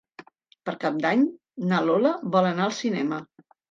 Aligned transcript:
Per 0.69 0.73
Cap 0.85 0.97
d'Any 1.05 1.23
na 1.69 1.85
Lola 1.91 2.17
vol 2.39 2.53
anar 2.53 2.71
al 2.71 2.79
cinema. 2.85 3.27